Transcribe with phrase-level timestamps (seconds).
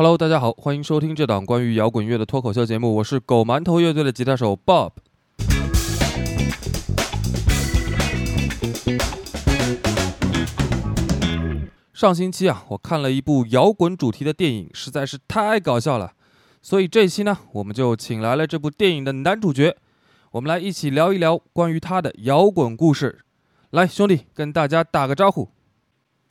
[0.00, 4.92] Hello，大家好，欢迎收听这档关于摇滚乐的脱口秀节目，我是狗馒头乐队的吉他手 Bob。
[11.92, 16.12] 上星期啊，我看了一部摇滚主题的电影，实在是太搞笑了，
[16.62, 19.76] 所以这期呢，我们就请来了这部电影的男主角，
[20.30, 23.22] 我们来一起聊一聊关于他的摇滚故事。
[23.70, 25.48] 来，兄弟，跟大家打个招呼。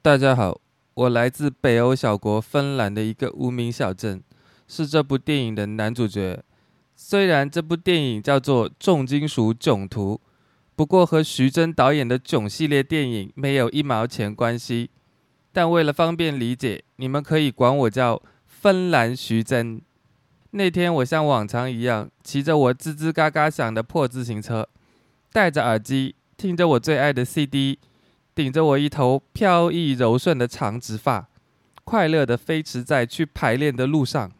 [0.01, 0.61] 大家好。
[0.97, 4.19] 我来自北欧小国芬兰的一个无名小镇，
[4.67, 6.43] 是这部电影的男主角。
[6.95, 10.15] 虽然这部电影叫做《重金属囧途》，
[10.75, 14.89] 不过和徐峥导演的囧系列电影没有一毛钱关系。
[15.51, 19.79] 但为了方便理解，你们可以管我叫芬兰徐峥。
[20.49, 24.67] 那天我像往常一样，骑着我吱吱嘎嘎响的破自行车，
[25.31, 27.77] 戴着耳机，听着我最爱的 CD。
[28.37, 31.27] 顶着我一头飘逸柔顺的长直发，
[31.83, 34.31] 快乐的飞驰在去排练的路上。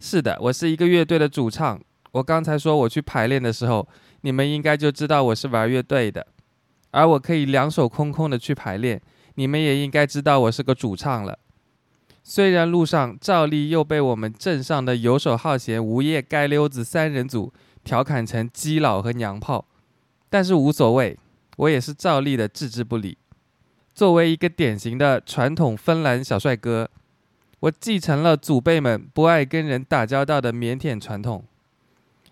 [0.00, 1.78] 是的，我是一个乐队的主唱。
[2.12, 3.86] 我刚才说我去排练的时候，
[4.22, 6.26] 你们应该就知道我是玩乐队的。
[6.90, 8.98] 而我可以两手空空的去排练，
[9.34, 11.38] 你们也应该知道我是个主唱了。
[12.24, 17.52] 虽然路上照例又被我们镇上的游手好闲、无业街溜子三人组
[17.84, 19.66] 调侃成基佬和娘炮，
[20.30, 21.18] 但是无所谓。
[21.56, 23.16] 我也是照例的置之不理。
[23.94, 26.88] 作为一个典型的传统芬兰小帅哥，
[27.60, 31.44] 我继承了祖辈们不爱跟人打交道的腼腆传统。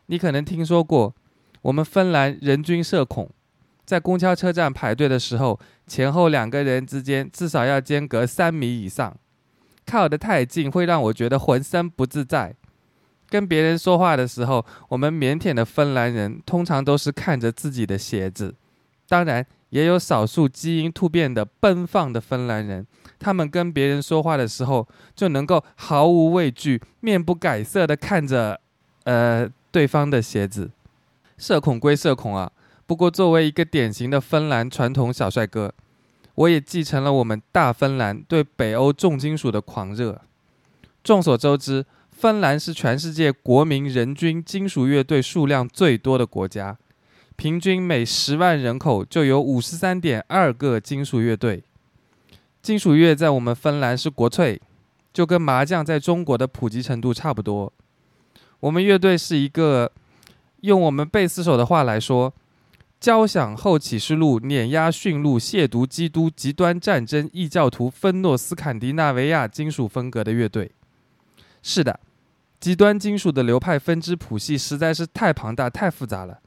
[0.06, 1.14] 你可能听说过，
[1.62, 3.30] 我们芬兰人均社恐，
[3.84, 9.16] 在公交车站排队的时候，前后两个人之间至少要间隔三米以上，
[9.84, 12.54] 靠得太近会让我觉得浑身不自在。
[13.28, 18.54] 跟别人说话的时候，我们腼腆的芬兰人通常都是看着自己的鞋子。
[19.10, 22.86] 当然，也有少数基因突变的奔放的芬兰人，
[23.18, 28.60] 他们跟别人说话的时候就能够毫无畏惧、面不改色的看着，
[29.02, 30.70] 呃，对方的鞋子。
[31.36, 32.52] 社恐归社恐啊，
[32.86, 35.74] 不过作为一个典型的芬兰传统小帅哥，
[36.36, 40.20] 我也继承了我们大芬兰对北欧重金属的狂热。
[41.02, 46.78] 众所周知，芬兰是全世界国民人均金属乐队数量最多的国家。
[47.40, 51.64] 平均每十万人口就有五十三点二个金属乐队。
[52.60, 54.60] 金属乐在我们芬兰是国粹，
[55.10, 57.72] 就跟麻将在中国的普及程度差不多。
[58.60, 59.90] 我们乐队是一个，
[60.60, 62.34] 用我们贝斯手的话来说，
[63.00, 70.72] 交响后启示录碾压驯鹿亵渎基督极端战争异教徒芬诺斯坎迪纳维亚金属风格的乐队。
[71.62, 72.00] 是的，
[72.60, 76.40] 极端金属的流派分支谱系实在是太庞大太复杂了。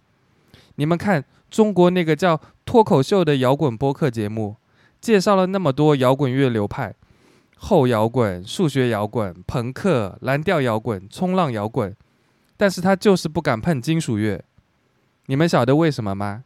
[0.76, 4.58] 你们看，中国那个叫脱口秀的摇滚播客节目，
[5.00, 6.96] 介绍了那么多摇滚乐流派，
[7.58, 11.96] 后摇滚、数学摇滚、朋克、蓝调摇滚、冲浪摇滚，
[12.58, 14.44] 但是他就是不敢碰金属乐。
[15.28, 16.44] 你们晓得为什么吗？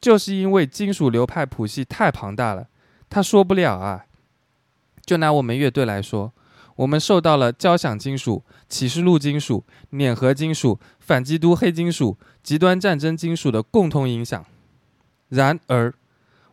[0.00, 2.66] 就是因为金属流派谱系太庞大了，
[3.08, 4.06] 他说不了啊。
[5.04, 6.32] 就拿我们乐队来说。
[6.76, 14.44] 我们受到了交响金属、启示录金属、碾核金属、反基督黑金属、极端战争金属的共同影响。
[15.28, 15.92] 然而，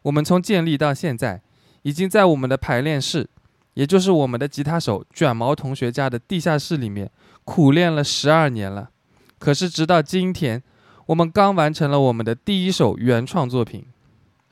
[0.04, 1.42] 我们从建立到现在，
[1.82, 3.30] 已经在我们的排练室，
[3.74, 7.10] 也就是我们的吉他手卷毛同学家的地下室里面
[7.44, 8.90] 苦练了十二年了。
[9.38, 10.62] 可是，直到今天，
[11.08, 13.86] 我们刚完成了我们的第一首原创作品。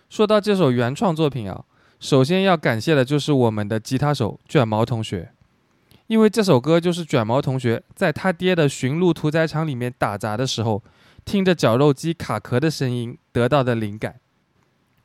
[0.10, 1.66] 说到这首原创作品啊，
[2.00, 5.32] 首先要感谢的就是我们的吉他手卷毛同学。
[6.07, 10.81] 因为这首歌就是卷毛同学在他爹的驯鹿屠宰场里面打杂的时候，
[11.25, 14.19] 听着绞肉机卡壳的声音得到的灵感。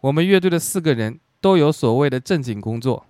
[0.01, 3.05] 我们乐队的四个人都有所谓的正经工作。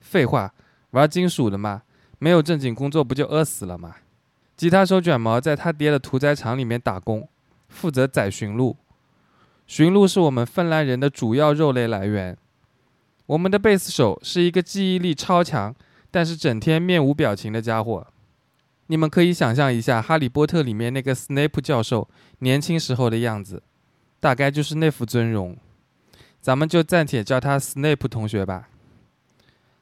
[0.00, 0.52] 废话，
[0.90, 1.82] 玩金属的嘛，
[2.18, 3.96] 没有正经工作不就饿死了吗？
[4.54, 7.26] 吉他手卷毛在他爹的屠宰场里面打工，
[7.68, 8.76] 负责宰驯鹿。
[9.66, 12.36] 驯鹿是我们芬兰人的主要肉类来源。
[13.24, 15.74] 我们的贝斯手是一个记忆力超强。
[16.14, 18.06] 但是整天面无表情的家伙，
[18.86, 22.08] 你们可以想象一下《哈利波特》里面那个斯内普教授
[22.38, 23.64] 年轻时候的样子，
[24.20, 25.56] 大概就是那副尊容。
[26.40, 28.68] 咱们就暂且叫他斯内普同学吧。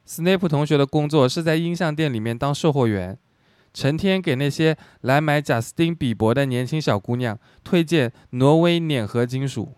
[0.06, 3.18] 斯内普同学的工作是在音像店里面当售货员，
[3.74, 9.74] 成天给那些来买贾斯汀·比伯的年轻小姑娘推荐挪威碾核金属。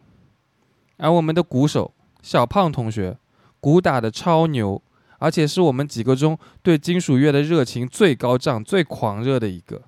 [0.99, 1.93] 而我们的鼓手
[2.23, 3.19] 小胖同学，
[3.58, 4.81] 鼓打的超牛。
[5.25, 9.81] 而且是我们几个中对金属乐的热情最高涨、最狂热的一个。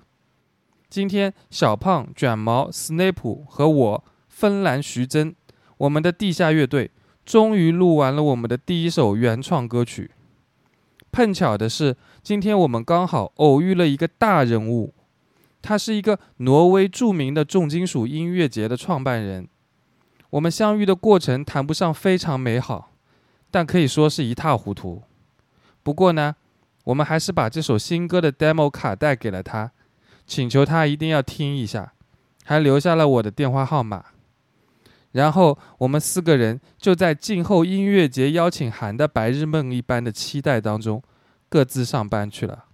[0.89, 5.35] 今天，小胖、卷毛、斯内普和我，芬兰徐峥，
[5.77, 6.89] 我们的地下乐队
[7.23, 10.09] 终于录完了我们的第一首原创歌曲。
[11.11, 14.95] 碰巧的是，今天我们刚好偶遇了一个大人物，
[15.61, 19.47] 他是一个挪威著名的重金属音乐节的创办人。
[20.31, 22.93] 我们相遇的过程谈不上非常美好，
[23.51, 25.03] 但可以说是一塌糊涂。
[25.87, 26.35] 不过呢，
[26.83, 29.71] 我们还是把这首新歌的 demo 卡带给了他，
[30.25, 31.93] 请求他一定要听一下，
[32.43, 34.03] 还留下了我的电话号码。
[35.13, 41.01] 然后我们四个人就在静候音乐节邀请函的白日梦一般的期待当中，
[41.47, 42.65] 各自上班去了。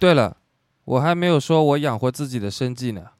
[0.00, 0.38] 对了，
[0.84, 3.10] 我还没有说我养活自己的生计呢。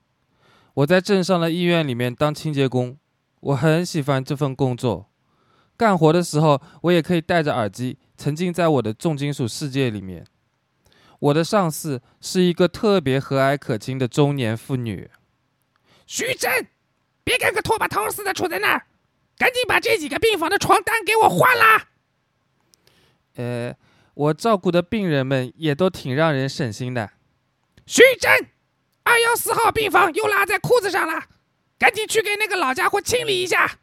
[0.72, 2.96] 我在镇上的医院里面当清洁工，
[3.40, 5.10] 我很喜欢这份工作。
[5.76, 10.24] 干活的时候，我也可以戴着耳机，沉浸在我的重金属世界里面。
[11.18, 15.10] 我的上司是一个特别和蔼可亲的中年妇女。
[16.06, 16.68] 徐真，
[17.22, 18.86] 别跟个拖把头似的杵在那儿，
[19.36, 21.88] 赶紧把这几个病房的床单给我换啦！
[23.34, 23.76] 呃。
[24.20, 27.10] 我照顾的病人们也都挺让人省心的。
[27.86, 28.48] 徐真，
[29.02, 31.24] 二幺四号病房又拉在裤子上了，
[31.78, 33.78] 赶紧去给那个老家伙清理一下。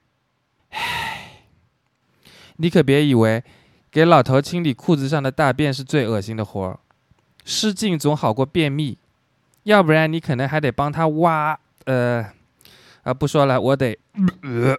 [0.70, 1.42] 唉，
[2.58, 3.44] 你可别以为
[3.90, 6.80] 给老头清理裤子上的大便是最恶心的活儿，
[7.44, 9.00] 失禁总好过便秘，
[9.64, 11.60] 要不然你可能还得帮他挖。
[11.86, 12.24] 呃，
[13.02, 13.98] 啊，不说了，我得。
[14.44, 14.78] 呃，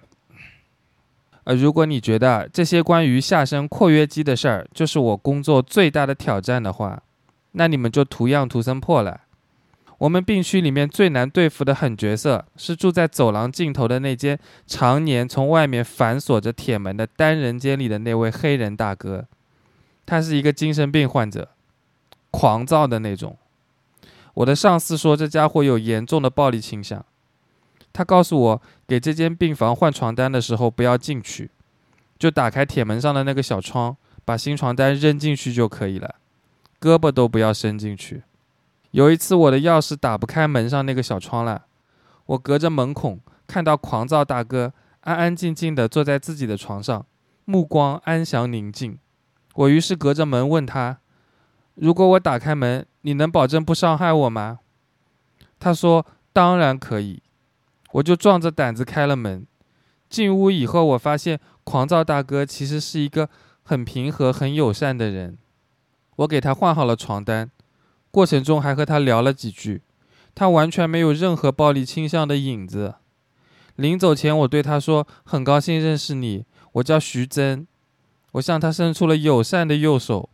[1.48, 7.02] 呃如果你觉得这些关于下身括约肌的事儿就是我工作最大的挑战的话，
[7.52, 9.22] 那你们就图样图森破了。
[9.96, 19.24] 我们病区里面最难对付的狠角色是住在走廊尽头的那间常年从外面反锁着铁门的单人间里的那位黑人大哥，
[20.04, 21.48] 他是一个精神病患者，
[22.30, 23.38] 狂躁的那种。
[24.34, 27.02] 我的上司说这家伙有严重的暴力倾向。
[27.98, 31.50] 他告诉我，给这间病房换床单的时候不要进去，
[32.16, 36.14] 就打开铁门上的那个小窗，把新床单扔进去就可以了，
[36.80, 38.22] 胳膊都不要伸进去。
[38.92, 41.64] 有一次我的钥匙打不开门上那个小窗了，
[42.26, 43.18] 我隔着门孔
[43.48, 47.04] 看到狂躁大哥安安静静地坐在自己的床上，
[47.46, 48.96] 目光安详宁静。
[49.56, 51.00] 我于是隔着门问他
[51.74, 54.60] ：“如果我打开门，你能保证不伤害我吗？”
[55.58, 57.20] 他说：“当然可以。”
[57.92, 59.46] 我就壮着胆子开了门，
[60.08, 63.28] 进屋以后，我发现狂躁大哥其实是一个
[63.62, 65.38] 很平和、很友善的人。
[66.16, 67.50] 我给他换好了床单，
[68.10, 69.82] 过程中还和他聊了几句，
[70.34, 72.96] 他完全没有任何暴力倾向的影子。
[73.76, 77.66] 临走前，我对他说：“很高兴认识你，我叫徐真。”
[78.32, 80.28] 我向他伸出了友善的右手，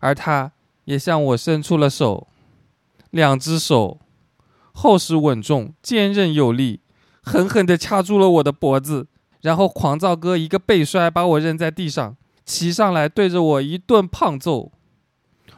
[0.00, 0.52] 而他
[0.84, 2.28] 也向我伸出了手，
[3.10, 4.00] 两只手。
[4.72, 6.80] 厚实稳重，坚韧有力，
[7.22, 9.06] 狠狠地掐住了我的脖子，
[9.40, 14.72] 然后狂躁哥一个背摔，把我扔在地上，骑上来对着我一顿胖揍。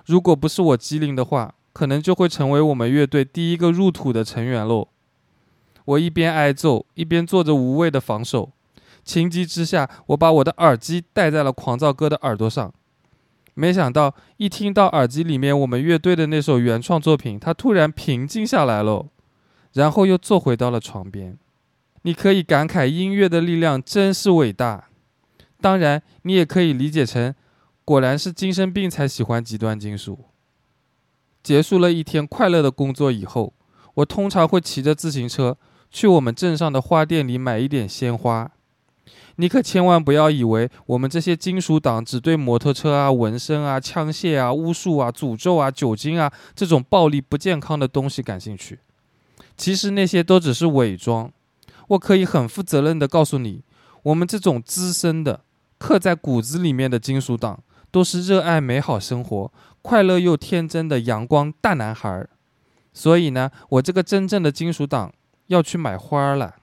[0.07, 4.89] 如果不是我机灵的话，可能就会成为我们乐队第一个入土的成员喽。
[5.87, 8.51] 我一边挨揍，一边做着无谓的防守。
[9.03, 12.73] 情急之下，我把我的耳机戴在了狂躁哥的耳朵上。
[13.55, 19.07] 没想到，一听到耳机里面我们乐队的那首原创作品，他突然平静下来了，
[19.73, 21.39] 然后又坐回到了床边。
[22.07, 24.89] 你可以感慨音乐的力量真是伟大，
[25.59, 27.35] 当然，你也可以理解成，
[27.83, 30.27] 果然是精神病才喜欢极端金属。
[31.43, 33.55] 结束了一天快乐的工作以后，
[33.95, 35.57] 我通常会骑着自行车
[35.91, 38.51] 去我们镇上的花店里买一点鲜花。
[39.37, 48.79] 你可千万不要以为我们这些金属党只对摩托车啊、纹身啊、枪械啊、巫术啊、诅咒啊、酒精啊这种暴力不健康的东西感兴趣。
[49.57, 51.33] 其实那些都只是伪装。
[51.89, 53.63] 我可以很负责任的告诉你，
[54.03, 55.41] 我们这种资深的、
[55.79, 62.31] 刻在骨子里面的金属党，都是热爱美好生活、快乐又天真的阳光大男孩儿。
[62.93, 65.13] 所以呢，我这个真正的金属党
[65.49, 66.57] 要去买花了。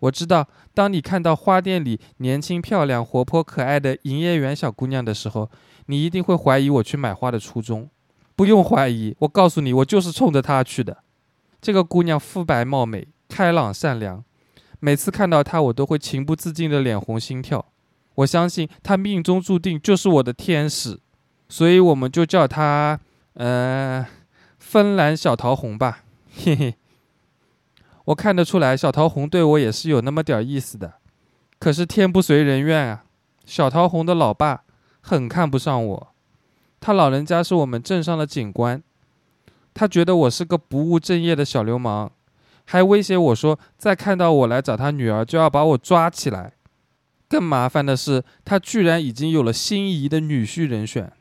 [0.00, 5.50] 我知道，当你看到花店里年轻、漂亮、活泼、可爱的营业员小姑娘的时候，
[5.86, 7.88] 你一定会怀疑我去买花的初衷。
[8.36, 10.98] 不用怀疑，我告诉你，我就是冲着她去的。
[11.62, 14.22] 这个姑娘肤白貌美、开朗善良，
[14.84, 17.64] 每次看到他，我都会情不自禁的脸红心跳。
[18.16, 21.00] 我相信他命中注定就是我的天使，
[21.48, 23.00] 所以我们就叫他，
[23.32, 24.06] 呃，
[24.58, 26.04] 芬兰小桃红吧。
[26.36, 26.74] 嘿嘿。
[28.04, 30.96] 我看得出来，小桃红对我也是有那么点意思的。
[31.58, 33.04] 可是天不随人愿啊，
[33.46, 34.64] 小桃红的老爸
[35.00, 36.08] 很看不上我。
[36.78, 38.82] 他老人家是我们镇上的警官，
[39.72, 42.12] 他觉得我是个不务正业的小流氓，
[42.64, 46.54] 还威胁我说，再看到我来找他女儿，就要把我抓起来。
[47.28, 51.12] 更麻烦的是，他居然已经有了心仪的女婿人选。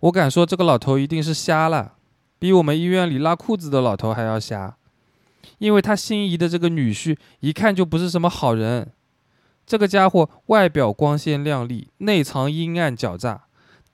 [0.00, 1.94] 我敢说，这个老头一定是瞎了，
[2.38, 4.76] 比我们医院里拉裤子的老头还要瞎。
[5.58, 8.92] 因为他心仪的这个女婿一看就不是什么好人，
[9.66, 13.44] 这个家伙外表光鲜亮丽，内藏阴暗狡诈，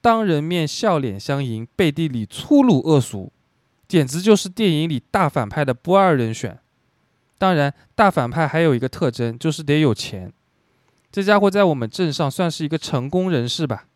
[0.01, 3.33] 当人面笑脸相迎，背地里粗鲁恶俗，
[3.89, 6.59] 简直就是电影里大反派的不二人选。
[7.39, 10.33] 当然，大反派还有一个特征，就是得有钱。
[11.13, 13.87] 这家伙在我们镇上算是一个成功人士吧，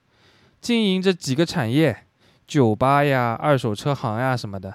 [0.61, 2.04] 经营着几个产业，
[2.47, 4.75] 酒吧呀、二手车行呀什么的。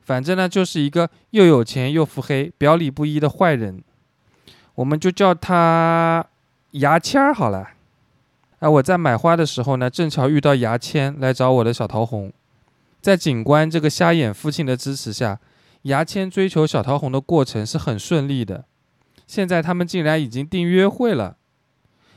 [0.00, 3.82] 反正呢，就是一个又有钱又腹黑、表里不一的坏人，
[4.76, 6.24] 我们就叫他
[6.72, 7.70] 牙签儿好了。
[8.60, 12.32] 哎，我在买花的时候呢，正巧遇到牙签来找我的小桃红，
[13.06, 15.38] 在警官这个瞎眼父亲的支持下，
[15.82, 18.64] 牙签追求小桃红的过程是很顺利的。
[19.28, 21.36] 现在他们竟然已经订约会了。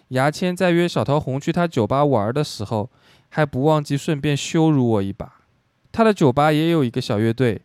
[0.08, 2.90] 牙签在约小桃红去他酒吧玩的时候，
[3.30, 5.42] 还不忘记顺便羞辱我一把。
[5.92, 7.62] 他的酒吧也有一个小乐队。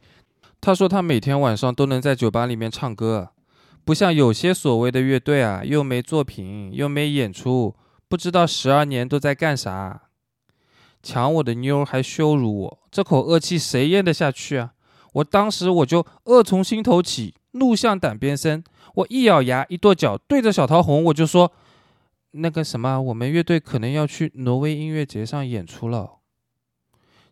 [0.60, 3.30] 他说他每天晚上都能在酒吧里面唱歌，
[3.86, 7.74] 不像有些所谓的乐队啊，又没作品，又没演出，
[8.06, 10.02] 不知道十二年都在干啥。
[11.04, 14.72] 抢我的妞还羞辱我，这口恶气谁咽得下去啊？
[15.12, 18.64] 我当时我就恶从心头起，怒向胆边生。
[18.94, 21.52] 我一咬牙，一跺脚，对着小桃红我就说
[22.32, 26.14] ：“那个什么，我们乐队可能要去挪威音乐节上演出了。”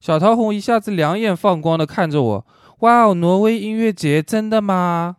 [0.00, 2.47] 小桃红一下子两眼放光的看着我。
[2.81, 3.14] 哇哦！
[3.14, 5.17] 挪威音乐节真的吗？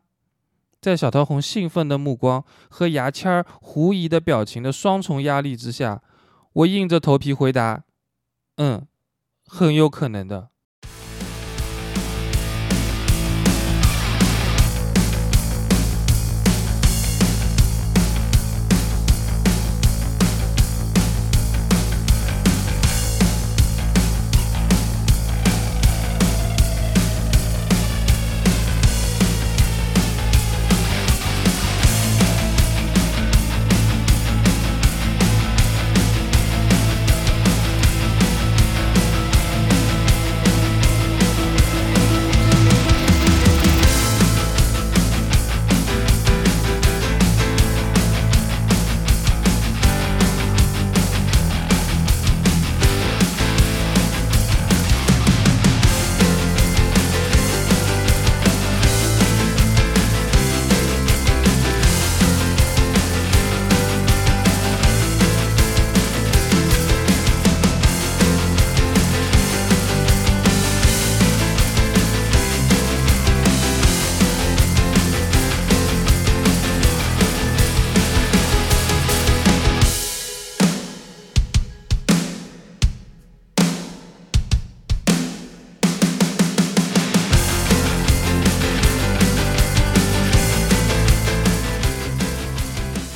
[0.81, 6.01] 在小桃红兴奋的目光和牙签儿狐疑的表情的双重压力之下，
[6.51, 7.83] 我硬着头皮回答
[8.57, 8.87] ：“嗯，
[9.47, 10.49] 很有可能的。”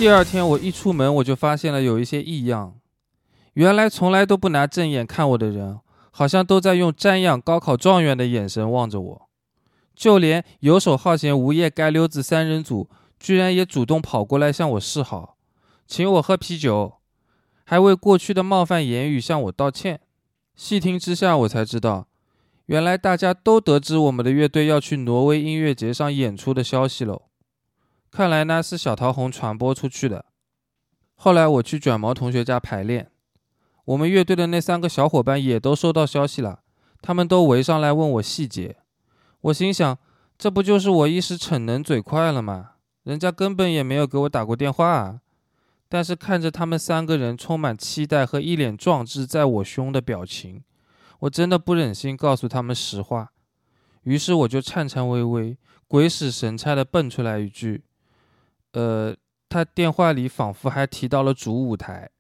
[0.07, 2.79] 第二天我一出门，我就发现了有一些异样。
[3.55, 9.29] 原来从来都不拿正眼看我的人，好像都在用瞻仰高考状元的眼神望着我。
[9.93, 15.35] 就连游手好闲、无业街溜子三人组，居然也主动跑过来向我示好，
[15.85, 16.93] 请我喝啤酒，
[17.65, 19.99] 还为过去的冒犯言语向我道歉。
[20.55, 22.07] 细听之下，我才知道，
[22.67, 27.23] 原来大家都得知我们的乐队要去挪威音乐节上演出的消息喽。
[28.11, 30.25] 看来呢是小桃红传播出去的。
[31.15, 33.11] 后来我去卷毛同学家排练，
[33.85, 36.61] 我们乐队的那三个小伙伴也都收到消息了，
[37.01, 38.77] 他们都围上来问我细节。
[39.41, 39.97] 我心想，
[40.37, 42.71] 这不就是我一时逞能嘴快了吗？
[43.03, 45.21] 人家根本也没有给我打过电话啊。
[45.89, 50.63] 但是看着他们三个人充满期待和一脸壮志在我胸的表情，
[51.19, 53.31] 我真的不忍心告诉他们实话。
[54.03, 57.85] 于是我就颤颤巍巍、鬼使神差地蹦出来一句
[58.77, 59.15] ：“呃，
[59.49, 62.11] 他电话里仿佛还提到了主舞台。”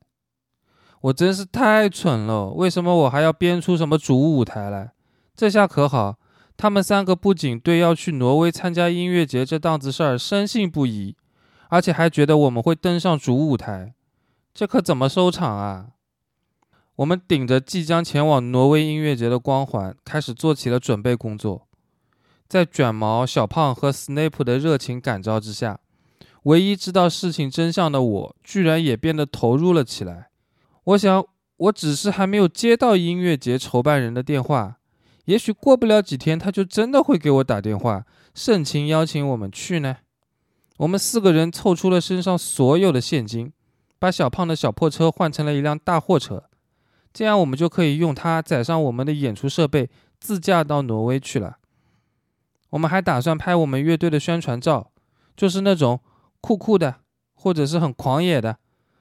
[1.01, 4.93] 我真是太蠢了，为什么我还要编出什么主舞台来？
[5.35, 6.17] 这下可好，
[6.57, 11.15] 他们三个不仅对要去挪威参加音乐节这档子事儿深信不疑，
[11.69, 13.93] 而且还觉得我们会登上主舞台，
[14.55, 15.89] 这可怎么收场啊？
[16.95, 21.67] 我们顶着即将前往挪威音乐节的光环，开始做起了准备工作。
[22.47, 25.79] 在卷毛、小胖和 Snape 的热情感召之下，
[26.47, 30.29] 唯一知道事情真相的我，居然也变得投入了起来。
[30.85, 31.25] 我想，
[31.57, 34.77] 我只是还没有接到音乐节筹办人的电话，
[35.25, 39.97] 也许过不了几天，他就真的会给我打电话，盛情邀请我们去呢。
[40.77, 43.51] 我们四个人凑出了身上所有的现金，
[43.99, 46.45] 把小胖的小破车换成了一辆大货车，
[47.11, 49.89] 这样我们就可以用它载上我们的演出设备，
[50.21, 51.57] 自驾到挪威去了。
[52.69, 54.91] 我们还打算拍我们乐队的宣传照，
[55.35, 55.99] 就是那种
[56.41, 56.95] 酷酷的，
[57.33, 58.57] 或者是很狂野的，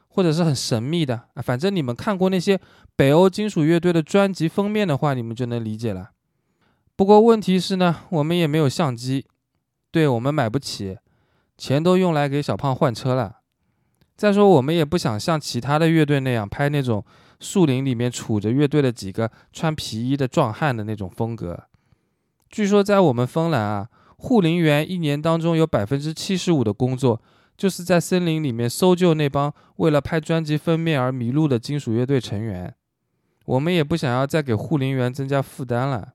[0.08, 1.42] 或者是很神秘的啊。
[1.42, 2.60] 反正你们看过那些
[2.94, 6.10] 北欧金属乐队的专辑封面的话，你们就能理解了。
[6.96, 9.26] 不过问题是呢，我们也没有相机，
[9.90, 10.98] 对我们买不起，
[11.58, 13.40] 钱都用来给小胖换车了。
[14.16, 17.04] 再说我们也不想像其他的乐队那样拍那种
[17.38, 21.64] 树林里面杵着乐队的几个穿皮衣的壮汉的那种风格。
[22.48, 27.20] 据说，在我们芬兰啊，护林员一年当中有百分之七十五的工作，
[27.56, 32.74] 就是在森林里面搜救那帮为了拍专辑封面而迷路的金属乐队成员。
[33.44, 36.14] 我们也不想要再给护林员增加负担了。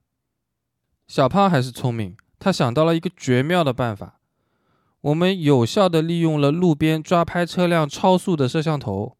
[1.06, 4.18] 小胖还是聪明，他想到了一个绝妙的办法。
[5.00, 9.16] 我们有效地利用了路边抓拍车辆超速的摄像头。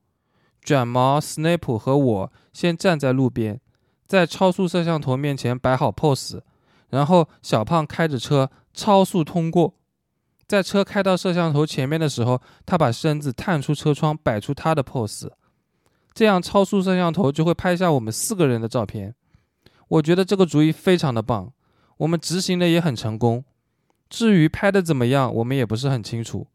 [0.62, 3.60] 卷毛、Snape 和我先站在路边，
[4.06, 6.40] 在超速摄像头面前摆好 pose。
[6.92, 9.74] 然后小胖开着车超速通过，
[10.46, 15.30] 在车开到摄像头前面的时候，他把身子探出车窗，摆出他的 pose，
[16.12, 19.14] 这样超速摄像头就会拍下我们四个人的照片。
[19.88, 21.50] 我觉得这个主意非常的棒，
[21.96, 23.42] 我们执行的也很成功。
[24.10, 26.46] 至于拍的怎么样，我们也不是很清楚，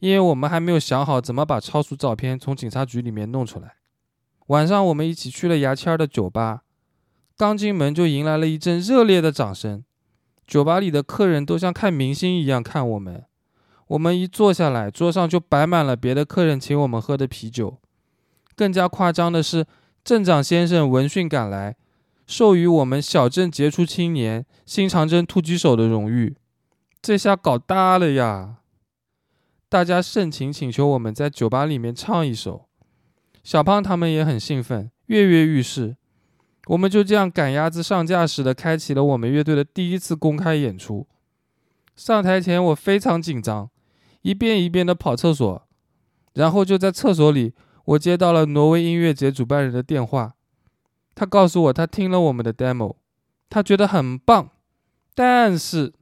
[0.00, 3.76] 因为我们还没有想好怎么把超速照片从警察局里面弄出来。
[4.48, 6.63] 晚上我们一起去了牙签的酒吧。
[7.36, 9.84] 刚进门就迎来了一阵热烈的掌声，
[10.46, 13.24] 酒吧里的客人都像看明星一样看我们。
[13.88, 17.78] 我们一坐下来，桌上就摆满了别的客人请我们喝的啤酒。
[18.54, 19.66] 更加夸张的是，
[20.04, 21.76] 镇长先生闻讯赶来，
[22.26, 26.36] 授予我们小镇杰出青年、新长征突击手的荣誉。
[27.02, 28.58] 这下搞大了呀！
[29.68, 32.68] 大家盛情请求我们在酒吧里面唱一首，
[33.42, 35.96] 小胖他们也很兴奋，跃跃欲试。
[36.66, 41.06] 我们就这样赶鸭子上架似的开启了我们乐队的第一次公开演出。
[41.94, 43.70] 上台前我非常紧张，
[44.22, 45.66] 一遍一遍的跑厕所，
[46.32, 50.34] 然后就在厕所里，我接到了挪威音乐节主办人的电话，
[51.14, 52.96] 他告诉我他听了我们的 demo，
[53.48, 54.50] 他觉得很棒，
[55.14, 55.92] 但是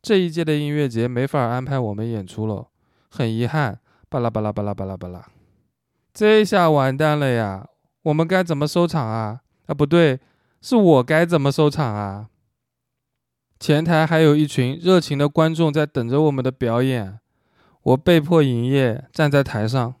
[0.00, 2.68] 这一届的音乐节没法安排我们演出了，
[3.10, 5.26] 很遗憾，巴拉巴拉巴拉巴拉巴拉，
[6.14, 7.66] 这下完蛋了呀，
[8.02, 9.40] 我们该怎么收场啊？
[9.72, 10.20] 啊，不对，
[10.60, 12.28] 是我该怎么收场啊？
[13.58, 17.20] 前台还有一群热情的观众在等着我们的表演，
[17.82, 19.94] 我被迫营业，站在台上。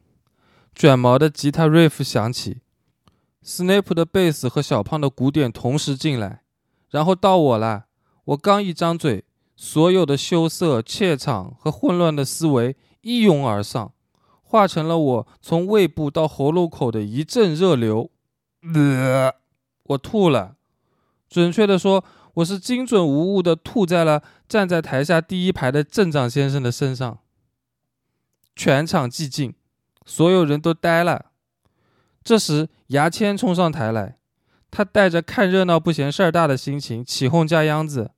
[0.74, 2.60] 卷毛的吉他 riff 响起
[3.42, 6.42] ，Snape 的贝斯和小胖的鼓点同时进来，
[6.90, 7.86] 然后到我了。
[8.24, 9.24] 我刚一张嘴，
[9.56, 13.92] 所有的羞涩、怯场和混乱的思维一涌而上，
[14.42, 18.10] 化成了我从胃部到喉咙口的一阵热流。
[18.74, 19.32] 呃。
[19.92, 20.56] 我吐了，
[21.28, 27.18] 准确的说，我是精准无误的吐在了站在台下第一排的镇长先生的身上。
[28.54, 29.54] 全场寂静，
[30.04, 31.26] 所有人都呆了。
[32.22, 34.18] 这时，牙签冲上台来，
[34.70, 38.10] 他带着看热闹不嫌事儿大的心情起哄架秧子。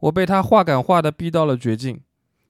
[0.00, 2.02] 我被他话赶话的逼到了绝境，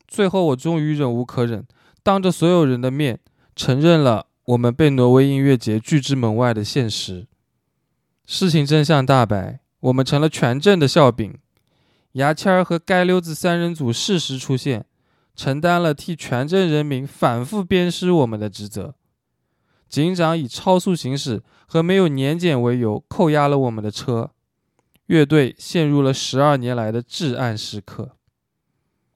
[0.08, 1.66] 最后我终于忍无可忍，
[2.02, 3.20] 当着所有人的面
[3.54, 7.28] 承认了我们被挪威音乐节拒之门外的现实。
[8.34, 11.38] 事情真相大白，我们成了全镇的笑柄。
[12.12, 14.86] 牙签儿和街溜子三人组适时出现，
[15.36, 18.94] 承担了替全镇人民反复鞭尸我们的职责。
[19.86, 24.30] 警长以超速行驶和没有年检为由扣押了我们的车，
[25.08, 28.12] 乐队陷入了十二年来的至暗时刻。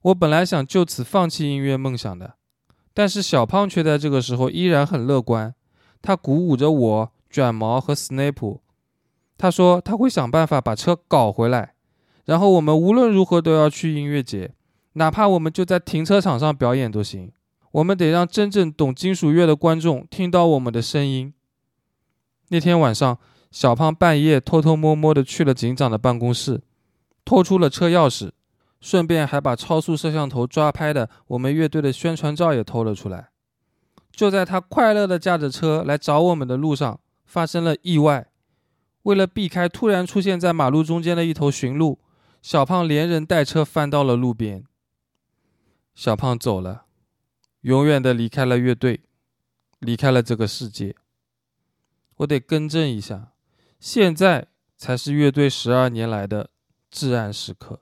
[0.03, 2.35] 我本来想就此放弃音乐梦想的，
[2.93, 5.55] 但是小胖却在这个时候依然很乐观。
[6.03, 8.59] 他鼓舞着我、卷毛和 Snape。
[9.37, 11.75] 他说他会想办法把车搞回来，
[12.25, 14.53] 然后我们无论如何都要去音乐节，
[14.93, 17.31] 哪怕我们就在停车场上表演都行。
[17.71, 21.33] 我们得让真正懂金属乐的观众听到我们的声音。
[22.49, 23.19] 那天晚上，
[23.51, 26.61] 小胖半夜偷偷摸摸地去了警长的办公室，
[27.23, 28.31] 偷出了车钥匙，
[28.81, 33.29] 顺便还把超速摄像头抓拍的我们乐队的宣传照也偷了出来。
[34.11, 38.27] 就在他快乐地驾着车来找我们的路上，发生了意外。
[39.07, 41.97] 为了避开突然出现在马路中间的一头驯鹿，
[42.41, 44.65] 小胖连人带车翻到了路边。
[45.95, 46.87] 小胖走了，
[47.61, 48.99] 永远的离开了乐队，
[49.79, 50.93] 离开了这个世界。
[52.17, 53.31] 我得更正一下，
[53.79, 56.49] 现在才是乐队十二年来的
[56.91, 57.79] 至暗时刻。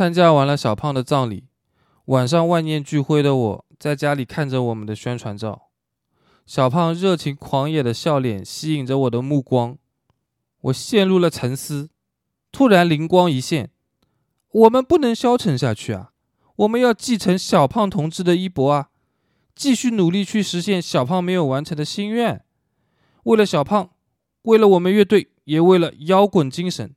[0.00, 1.44] 参加完了小胖的葬礼，
[2.06, 5.68] 晚上万念俱灰的我在家里看着我们的宣传照，
[6.46, 9.76] 小胖热情狂野的笑脸吸引着我的目光，
[10.62, 11.90] 我陷入了沉思。
[12.50, 13.72] 突然灵光一现，
[14.50, 16.12] 我们不能消沉下去啊！
[16.56, 18.88] 我们要继承小胖同志的衣钵啊，
[19.54, 22.42] 继续努力去实现小胖没有完成的心愿。
[23.24, 23.90] 为了小胖，
[24.44, 26.94] 为了我们乐队，也为了摇滚精神。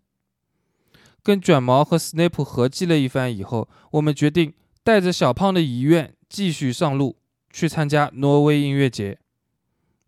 [1.23, 7.17] 跟卷毛和 Snape 合计了一番以后，我们决定带着小胖的遗愿继续上路，
[7.49, 9.17] 去参加挪威音乐节。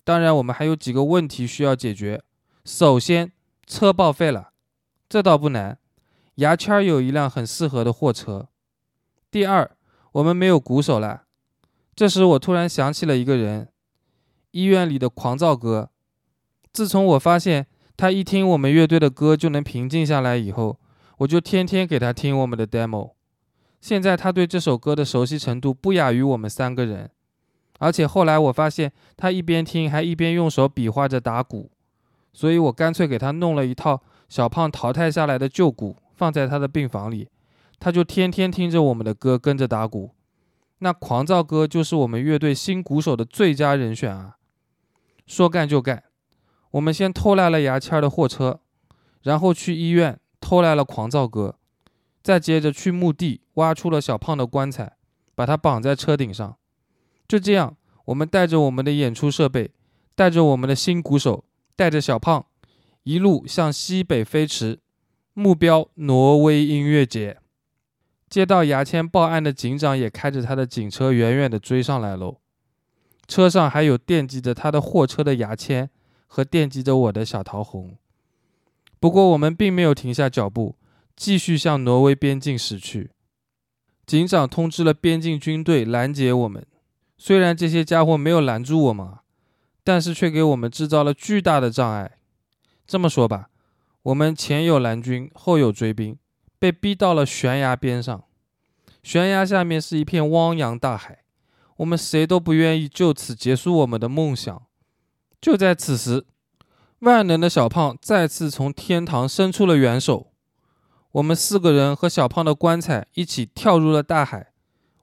[0.04, 2.21] 当然，我们还有几个问题需要解决。
[2.65, 3.32] 首先，
[3.65, 4.51] 车报废了，
[5.08, 5.80] 这倒不难，
[6.36, 8.49] 牙签有一辆很适合的货车。
[9.32, 9.71] 第二，
[10.12, 11.23] 我们没有鼓手了。
[11.95, 13.69] 这时，我突然想起了一个人，
[14.51, 15.91] 医院里的狂躁哥。
[16.73, 20.78] 自从我发现他一听我们乐队的歌就能平静下来以后，
[21.19, 23.13] 我就天天给他听我们的 demo，
[23.80, 27.10] 现在他对这首歌的熟悉程度不亚于我们三个人，
[27.80, 31.71] 而且后来我发现他一边听还一边用手比划着打鼓，
[32.34, 37.30] 所以我干脆给他弄了一套小胖淘汰下来的旧鼓放在他的病房里，
[37.80, 40.12] 他就天天听着我们的歌跟着打鼓，
[40.80, 44.36] 那狂躁哥就是我们乐队新鼓手的最佳人选啊！
[45.25, 46.04] 说干就干，
[46.71, 48.60] 我们先偷来了牙签的货车，
[49.23, 50.19] 然后去医院。
[50.45, 51.58] 偷来了狂躁哥，
[52.21, 54.95] 再接着去墓地挖出了小胖的棺材，
[55.34, 56.55] 把他绑在车顶上。
[57.27, 59.71] 就这样，我们带着我们的演出设备，
[60.13, 62.45] 带着我们的新鼓手，带着小胖，
[63.01, 64.81] 一路向西北飞驰，
[65.34, 67.39] 目标挪威音乐节。
[68.29, 72.38] 接到牙签报案的警长也开着他的警车远远地追上来喽，
[73.27, 75.89] 车上还有惦记着他的货车的牙签
[76.27, 77.97] 和惦记着我的小桃红。
[79.06, 80.78] 不过，我们并没有停下脚步，
[81.15, 83.12] 继续向挪威边境驶去。
[84.08, 86.65] 警长通知了边境军队拦截我们。
[87.15, 89.20] 虽然这些家伙没有拦住我们，
[89.84, 92.18] 但是却给我们制造了巨大的障碍。
[92.88, 93.50] 这么说吧，
[94.02, 96.18] 我们前有蓝军，后有追兵，
[96.58, 98.24] 被逼到了悬崖边上。
[99.04, 101.20] 悬崖下面是一片汪洋大海，
[101.78, 104.63] 我们谁都不愿意就此结束我们的梦想。
[105.39, 106.26] 就在此时。
[107.06, 110.32] 万能的小胖再次从天堂伸出了援手，
[111.12, 114.52] 我们四个人和小胖的棺材一起跳入了大海。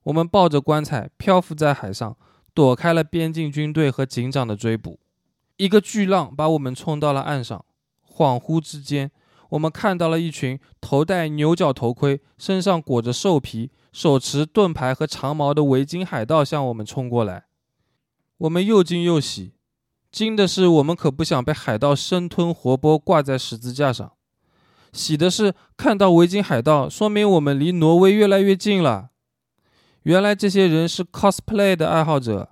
[0.03, 2.17] 我们抱着棺材漂浮在海上，
[2.53, 4.99] 躲开了边境军队和警长的追捕。
[5.59, 7.65] 一个巨浪把我们冲到了岸上，
[8.05, 9.13] 恍惚之间，
[9.51, 17.45] 我们看到了一群头戴牛角头盔、身上裹着兽皮、手持盾牌和长矛的维京海盗向我们冲过来。
[18.39, 19.53] 我们又惊又喜。
[20.13, 24.13] 惊的是，我们可不想被海盗生吞活剥挂在十字架上。
[24.93, 29.09] 喜的是看到维京海盗，说明我们离挪威越来越近了。
[30.03, 32.51] 原来这些人是 cosplay 的爱好者，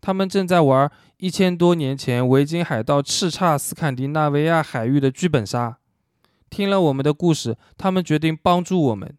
[0.00, 5.78] 他们正在玩一千多年前维京海盗叱咤斯堪的纳维亚海域的剧本杀。
[6.48, 9.16] 听了我们的故事，他们决定帮助我们。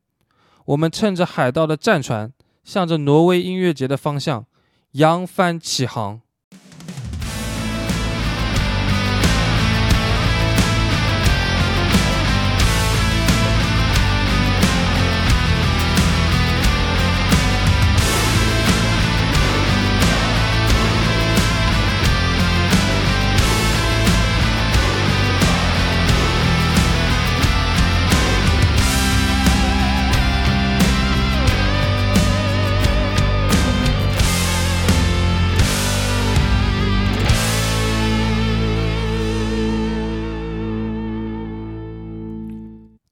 [0.63, 2.31] 我们趁着海盗的战船，
[2.63, 4.45] 向着挪威音乐节的方向
[4.91, 6.21] 扬帆起航。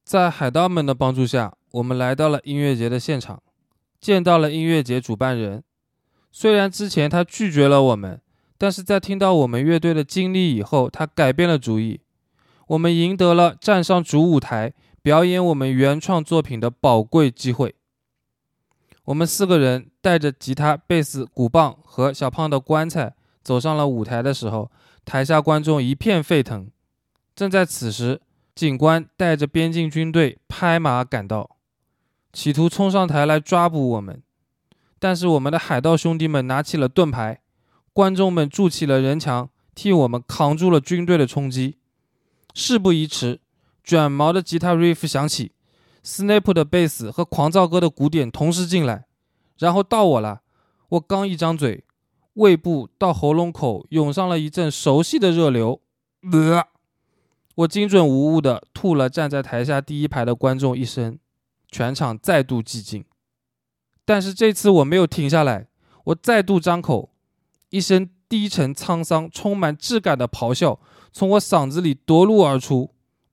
[0.10, 3.44] 在海盗们的帮助下，我们来到了音乐节的现场，
[4.02, 5.64] 见到了音乐节主办人。
[6.32, 8.20] 虽然之前他拒绝了我们，
[8.58, 12.02] 但是在听到我们乐队的经历以后，他改变了主意。
[12.70, 17.76] 我们赢得了站上主舞台表演我们原创作品的宝贵机会。
[19.04, 24.72] 我们四个人带着吉他、贝斯、鼓棒和小胖的棺材走上了舞台的时候，
[25.06, 26.68] 台下观众一片沸腾。
[27.36, 28.22] 正在此时。
[28.60, 31.56] 警官带着边境军队拍马赶到，
[32.34, 34.22] 企图冲上台来抓捕我们。
[35.00, 37.40] 但是我们的海盗兄弟们拿起了盾牌，
[37.94, 41.78] 观众们筑起了人墙，替我们扛住了军队的冲击。
[42.54, 43.40] 事不宜迟，
[43.82, 45.54] 卷毛的吉他 riff 响起
[46.04, 49.06] ，Snap 的贝斯和狂躁哥的鼓点同时进来，
[49.58, 50.42] 然后到我了。
[50.90, 51.86] 我刚一张嘴，
[52.34, 55.80] 胃部到喉咙口涌上了一阵熟悉的热流。
[56.34, 56.62] 呃
[57.60, 61.20] 我精准无误地吐了站在台下第一排的观众一身，
[61.70, 63.04] 全场再度寂静。
[64.06, 65.68] 但是这次我没有停下来，
[66.06, 67.10] 我再度张口，
[67.70, 70.80] 一声低沉沧桑、充满质感的咆哮
[71.12, 72.92] 从我嗓子里夺路而出，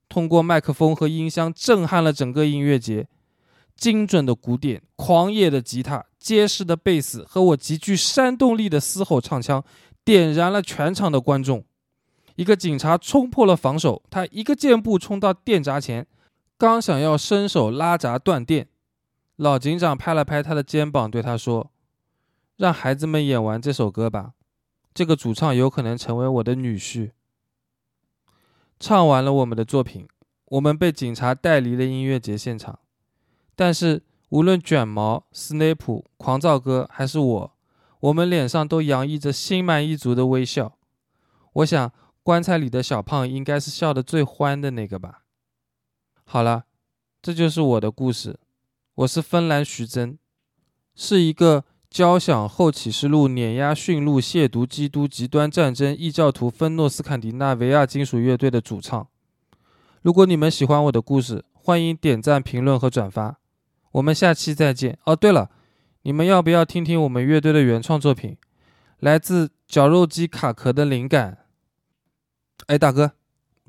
[0.09, 3.07] 通过麦克风和音箱震撼了整个音乐节。
[3.77, 9.63] 精准的鼓点、狂野的吉他、结实的贝斯和我极具煽动力的嘶吼唱腔，
[10.03, 11.65] 点燃了全场的观众。
[12.37, 16.07] 一个警察冲破了防守，他一个箭步冲到电闸前，
[16.59, 18.69] 刚想要伸手拉闸断电，
[19.37, 21.71] 老警长拍了拍他的肩膀，对他说
[22.57, 24.35] ：“让孩子们演完这首歌吧，
[24.93, 27.13] 这个主唱有可能成为我的女婿。”
[28.79, 30.07] 唱完了我们的作品，
[30.45, 32.79] 我们被警察带离了音乐节现场。
[33.55, 37.53] 但是无论卷毛、斯内普、狂躁哥还是我，
[38.01, 40.77] 我们脸上都洋溢着心满意足的微笑。
[41.55, 41.91] 我想。
[42.27, 45.23] 棺材里的小胖应该是笑得最欢的那个吧。
[46.25, 46.65] 好了，
[47.23, 48.41] 这就是我的故事。
[48.97, 50.19] 我是芬兰徐峥，
[50.97, 59.07] 是一个交响后启示录碾压驯鹿亵渎基督极端战争异教徒芬诺斯坎迪纳维亚金属乐队的主唱。
[60.03, 63.39] 如果你们喜欢我的故事，欢迎点赞、评论和转发。
[63.93, 64.99] 我们下期再见。
[65.05, 65.49] 哦，对了，
[66.03, 68.37] 你们要不要听听我们乐队的原创作品？
[68.99, 71.46] 来自绞肉机卡壳的灵感。
[72.67, 73.13] 哎，大哥，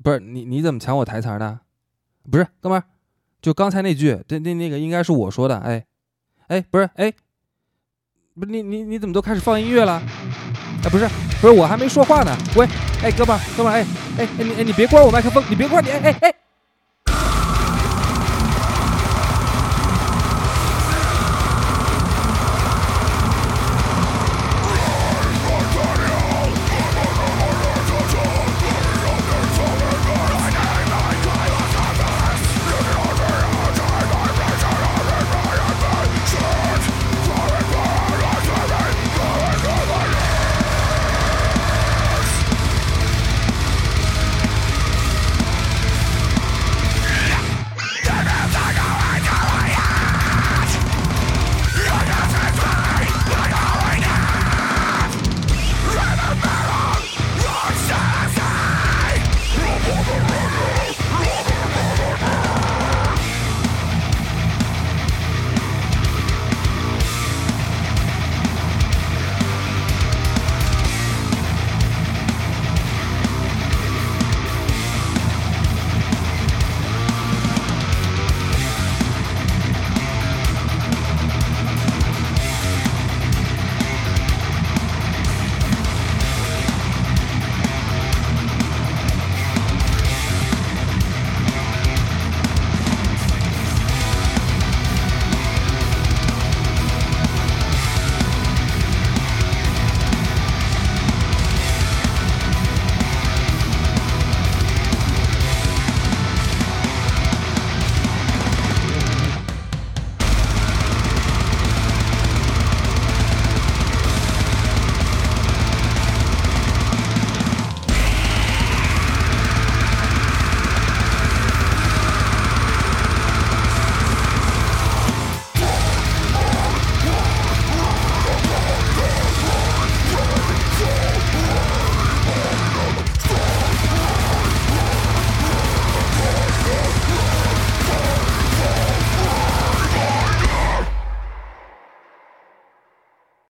[0.02, 1.60] 不是你，你怎么抢我台词呢？
[2.30, 2.84] 不是，哥们儿，
[3.40, 5.58] 就刚才那句，那那那个应该是我说的。
[5.58, 5.84] 哎，
[6.48, 7.12] 哎，不是，哎，
[8.34, 10.02] 不是你你你怎么都开始放音乐了？
[10.84, 11.08] 哎，不是，
[11.40, 12.36] 不是，我还没说话呢。
[12.56, 12.66] 喂，
[13.02, 13.86] 哎，哥们儿，哥们儿，哎
[14.18, 16.34] 哎哎，你哎你别关我麦克风，你别关你，哎哎哎。